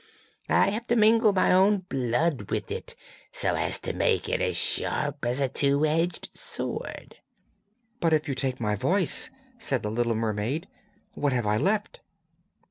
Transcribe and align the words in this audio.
I 0.49 0.69
have 0.71 0.87
to 0.87 0.95
mingle 0.95 1.31
my 1.31 1.53
own 1.53 1.85
blood 1.87 2.49
with 2.49 2.71
it 2.71 2.95
so 3.31 3.53
as 3.53 3.79
to 3.81 3.93
make 3.93 4.27
it 4.27 4.41
as 4.41 4.57
sharp 4.57 5.23
as 5.23 5.39
a 5.39 5.47
two 5.47 5.85
edged 5.85 6.31
sword.' 6.33 7.17
'But 7.99 8.11
if 8.11 8.27
you 8.27 8.33
take 8.33 8.59
my 8.59 8.75
voice,' 8.75 9.29
said 9.59 9.83
the 9.83 9.91
little 9.91 10.15
mermaid, 10.15 10.67
'what 11.13 11.33
have 11.33 11.45
I 11.45 11.57
left?' 11.57 11.99